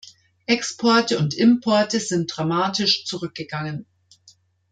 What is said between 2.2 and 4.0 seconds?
dramatisch zurückgegangen.